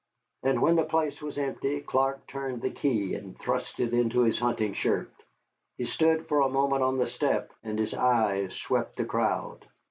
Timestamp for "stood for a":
5.85-6.49